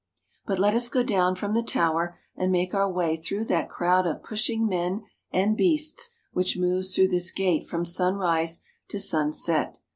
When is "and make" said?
2.35-2.73